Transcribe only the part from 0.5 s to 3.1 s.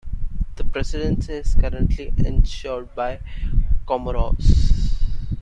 The Presidency is currently ensured